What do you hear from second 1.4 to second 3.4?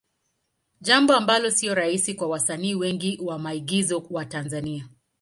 sio rahisi kwa wasanii wengi wa